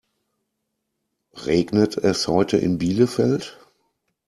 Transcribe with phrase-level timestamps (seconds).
[1.43, 3.59] Regnet es heute in Bielefeld?